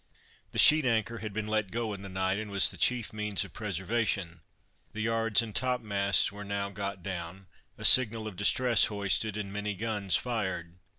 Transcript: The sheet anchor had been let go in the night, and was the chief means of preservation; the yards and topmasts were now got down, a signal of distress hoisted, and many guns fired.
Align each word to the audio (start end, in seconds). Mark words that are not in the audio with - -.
The 0.51 0.57
sheet 0.57 0.83
anchor 0.87 1.19
had 1.19 1.31
been 1.31 1.45
let 1.45 1.69
go 1.69 1.93
in 1.93 2.01
the 2.01 2.09
night, 2.09 2.39
and 2.39 2.49
was 2.49 2.71
the 2.71 2.75
chief 2.77 3.13
means 3.13 3.45
of 3.45 3.53
preservation; 3.53 4.41
the 4.93 5.01
yards 5.01 5.43
and 5.43 5.53
topmasts 5.55 6.31
were 6.31 6.43
now 6.43 6.71
got 6.71 7.03
down, 7.03 7.45
a 7.77 7.85
signal 7.85 8.25
of 8.27 8.35
distress 8.35 8.85
hoisted, 8.85 9.37
and 9.37 9.53
many 9.53 9.75
guns 9.75 10.15
fired. 10.15 10.79